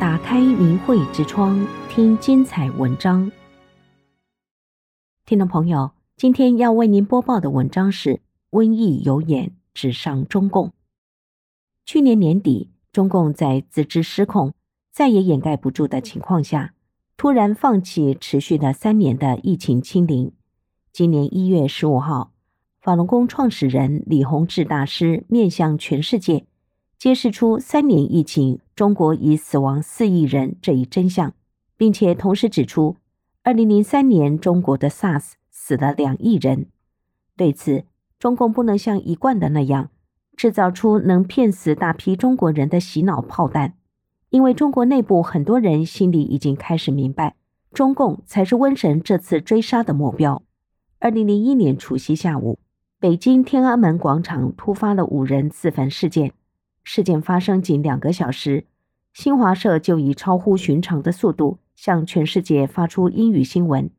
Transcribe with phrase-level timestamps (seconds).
[0.00, 3.32] 打开明慧之窗，听精彩文章。
[5.26, 8.10] 听众朋友，今天要为您播报的文章是
[8.52, 10.68] 《瘟疫有眼，指上中共》。
[11.84, 14.54] 去年年底，中共在自知失控、
[14.92, 16.74] 再也掩盖不住的情况下，
[17.16, 20.30] 突然放弃持续了三年的疫情清零。
[20.92, 22.30] 今年一月十五号，
[22.80, 26.46] 法轮功创始人李洪志大师面向全世界，
[26.98, 31.32] 揭示出三年疫情，中国已死亡四亿人这一真相，
[31.76, 32.96] 并且同时指出，
[33.44, 36.66] 二零零三年中国的 SARS 死了两亿人。
[37.36, 37.84] 对此，
[38.18, 39.90] 中共不能像一贯的那样，
[40.36, 43.74] 制造出能骗死大批中国人的洗脑炮弹，
[44.30, 47.36] 因为中国内部很多人心里已经开始明白，
[47.72, 50.42] 中共才是瘟神这次追杀的目标。
[50.98, 52.58] 二零零一年除夕下午，
[52.98, 56.32] 北京天安门广场突发了五人自焚事件。
[56.90, 58.64] 事件发生仅两个小时，
[59.12, 63.90] 新华社就以超乎寻常的速度向全世界发出英语新闻，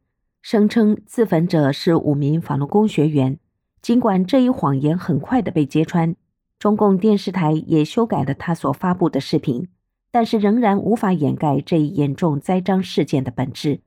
[0.42, 3.38] 声称自焚者是五名法轮功学员。
[3.80, 6.16] 尽管这一谎言很快的被揭穿，
[6.58, 9.68] 中共电视台也修改了他所发布的视频，
[10.10, 13.82] 但是仍然无法掩盖这一严重栽赃事件的本质。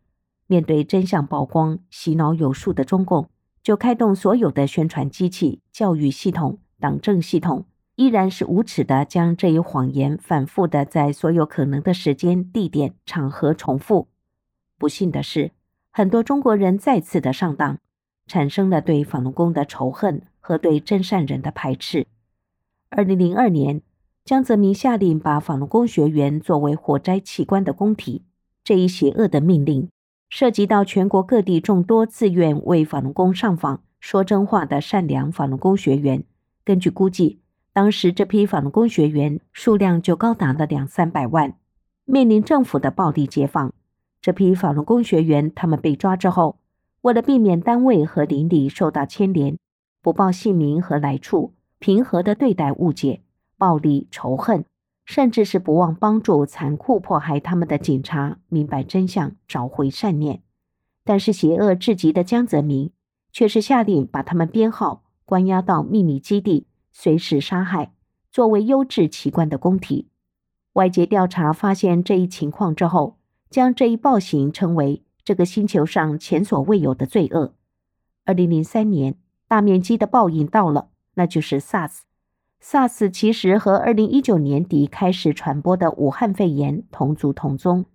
[0.46, 3.28] 面对真相曝光、洗脑有术的中共，
[3.64, 7.64] 就开动所有的宣传机器、教育系统、党政系统。
[7.96, 14.08] 依然是无耻的，将这一谎言反复的在所有可能的时间、地点、场合重复。
[14.78, 15.52] 不幸的是，
[15.90, 17.78] 很多中国人再次的上当，
[18.26, 22.06] 产生了对法轮功的仇恨和对真善人的排斥。
[22.88, 23.82] 二零零二年，
[24.24, 28.22] 江泽民下令把法轮功学员作为火灾器官的供体，
[28.64, 29.90] 这一邪恶的命令
[30.30, 36.24] 涉及到全国各地众多自愿为法轮功上访、说真话的善良法轮功学员。
[36.64, 37.40] 根据估计，
[37.74, 41.54] 当时这批法轮功学员数量就高达了两三百万，
[42.04, 43.72] 面临政府的暴力解放。
[44.20, 46.58] 这批法轮功学员他们被抓之后，
[47.00, 49.56] 为了避免单位和邻里受到牵连，
[50.02, 53.22] 不报姓名和来处，平和地对待误解、
[53.56, 54.66] 暴力、仇恨，
[55.06, 60.42] 甚至是不忘帮助残酷迫害他们的警察明白真相，找回善念。
[61.04, 62.92] 但是邪恶至极的江泽民
[63.32, 66.66] 却是下令把他们编号关押到秘密基地。
[66.92, 67.92] 随时杀害，
[68.30, 70.08] 作为优质器官的供体。
[70.74, 73.18] 外界调查发现这一情况之后，
[73.50, 77.54] 将这一暴行称为这个星球上前所未有的罪恶。
[78.24, 79.16] 二零零三年，
[79.48, 82.00] 大面积的报应到了，那就是 SARS。
[82.62, 87.86] SARS 其实和二零一九年底开始传播的武汉肺炎同祖同宗，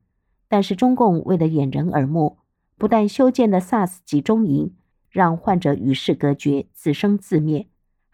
[0.50, 2.38] 但是中共为了掩人耳目，
[2.78, 4.75] 不但修建了 SARS 集中营，
[5.09, 7.68] 让患者与世隔绝，自生自灭。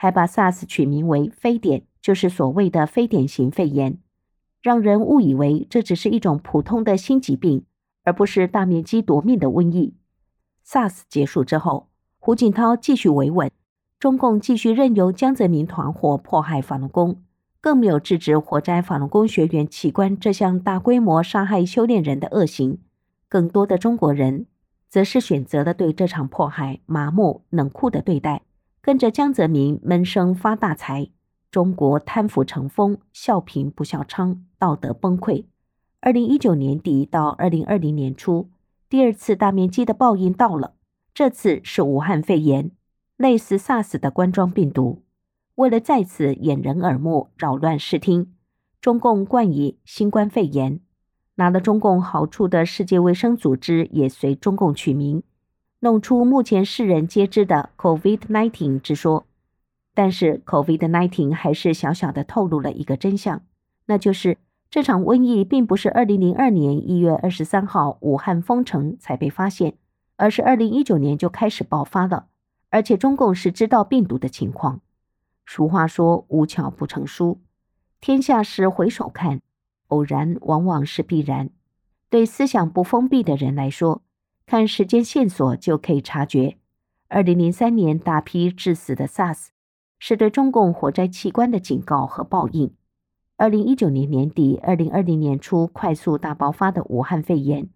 [0.03, 3.99] 还把 SARS 取名为“非典”，就是所谓的非典型肺炎，
[4.61, 7.63] 让人误以为这只是一种普通的新疾病，
[8.03, 9.95] 而不是大面积夺命的瘟疫。
[10.67, 11.87] SARS 结束之后，
[12.19, 13.49] 胡锦涛继续维稳，
[13.97, 17.21] 中共继续任由江泽民团伙迫害法轮功，
[17.61, 22.79] 更没有制止火灾法轮功学员器官这项大规模杀害修炼人的恶行。
[23.29, 24.47] 更多的中国人，
[24.89, 28.41] 则是选择了对这场迫害麻木冷酷的对待。
[28.85, 31.07] 跟着江泽民闷声发大财，
[31.49, 35.45] 中国贪腐成风，笑贫不笑娼，道德崩溃。
[36.01, 38.49] 二零一九年底到二零二零年初，
[38.89, 40.73] 第二次大面积的报应到了，
[41.13, 42.71] 这次是武汉肺炎，
[43.15, 45.01] 类似 SARS 的冠状病毒。
[45.55, 48.33] 为了再次掩人耳目，扰乱视听，
[48.81, 50.81] 中共冠以新冠肺炎，
[51.35, 55.23] 拿了中共好处的世界卫生组织也随中共取名。
[55.83, 59.25] 弄出目前世人皆知的 COVID-19 之说，
[59.93, 63.41] 但是 COVID-19 还是小小的透露了一个真相，
[63.87, 64.37] 那就是
[64.69, 69.73] 这场瘟疫并不是2002年1月23号武汉封城才被发现，
[70.15, 72.27] 而是2019年就开始爆发了，
[72.69, 74.79] 而且中共是知道病毒的情况。
[75.45, 77.41] 俗话说无巧不成书，
[77.99, 79.41] 天下事回首看，
[79.87, 81.49] 偶然往往是必然。
[82.09, 84.01] 对思想不封闭的人来说，
[84.45, 86.57] 看时间线索就可以察觉，
[87.07, 89.47] 二零零三年大批致死的 SARS
[89.97, 92.69] 是对中共火灾器官的警告和报应；
[93.37, 97.69] 二零一九年年底、二零二零年初快速大爆发的武汉肺炎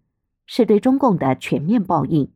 [0.46, 2.30] 是对中共的全面报应。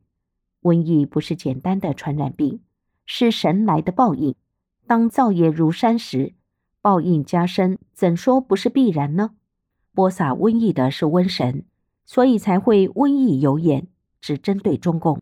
[0.63, 2.61] 瘟疫不是简单的传染病，
[3.05, 4.35] 是神来的报应。
[4.87, 6.33] 当造业如山时，
[6.81, 9.31] 报应加深，怎说不是必然呢？
[9.93, 11.65] 播撒瘟疫的是瘟神，
[12.05, 13.87] 所以才会瘟疫有眼。
[14.23, 15.21] 只针对中共。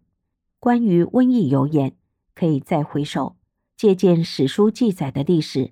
[0.60, 1.96] 关于瘟疫有眼，
[2.36, 3.36] 可以再回首，
[3.76, 5.72] 借鉴史书记载的历史。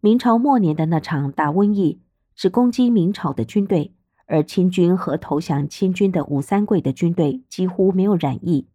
[0.00, 2.02] 明朝末年的那场大瘟疫，
[2.34, 3.94] 只攻击明朝的军队，
[4.26, 8.68] 而清军和投降清军的吴三桂的军队几乎没有染疫。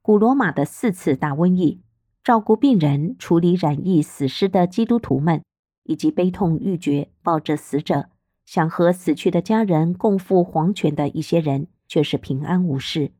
[0.00, 1.82] 古罗马的四次大瘟疫，
[2.24, 5.42] 照顾病人、处理染疫死尸的基督徒们，
[5.82, 8.08] 以及悲痛欲绝、抱着死者
[8.46, 13.12] 想和死去的家人共赴黄泉的一些人，却是平安无事。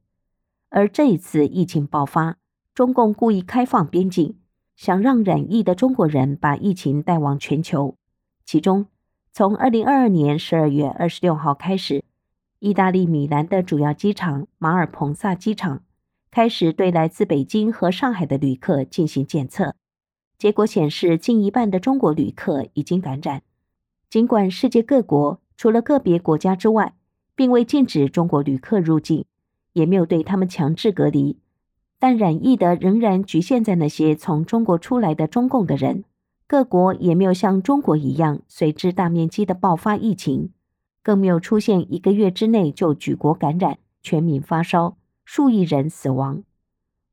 [0.76, 2.36] 而这一次疫情爆发，
[2.74, 4.36] 中共故意开放边境，
[4.76, 7.96] 想让染疫的中国人把疫情带往全球。
[8.44, 8.84] 其中，
[9.32, 12.04] 从二零二二年十二月二十六号开始，
[12.58, 15.82] 意大利米兰的主要机场马尔彭萨机场
[16.30, 19.74] 开始对来自北京和上海的旅客进行检测。
[20.36, 23.40] 结果显示，近一半的中国旅客已经感染。
[24.10, 26.94] 尽管世界各国除了个别国家之外，
[27.34, 29.24] 并未禁止中国旅客入境，
[29.76, 31.36] 也没有对他们强制隔离，
[31.98, 36.04] 但染疫的仍然局限在那些从中国出来的中共的人。
[36.46, 40.50] 各国也没有像中国一样随之大面积的爆发疫情，
[41.02, 44.96] 更没有出现一个月之内就举国感染、全民发烧、
[45.26, 46.42] 数亿人死亡。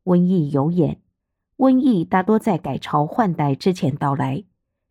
[0.05, 1.01] 瘟疫有眼。
[1.57, 4.45] 瘟疫大多在改朝换代之前到来，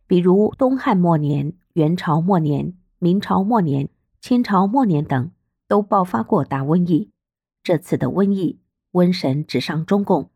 [0.05, 3.89] 比如东汉末年、元朝末年、明朝末年、
[4.21, 5.31] 清朝末年等，
[5.67, 7.09] 都爆发过大瘟疫。
[7.63, 8.59] 这次的瘟疫，
[8.91, 10.29] 瘟神指上中共，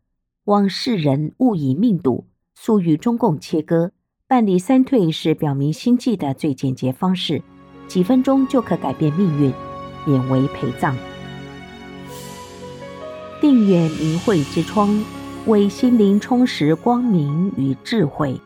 [0.46, 2.26] 望世人勿以命赌，
[2.56, 3.92] 速与中共切割。
[4.28, 7.42] 办理三退是表明心迹的最简洁方式，
[7.88, 9.54] 几分钟就可改变命运，
[10.06, 10.96] 免为陪葬。
[13.42, 15.04] 定远明慧之窗。
[15.46, 18.38] 为心灵充实光明与智慧。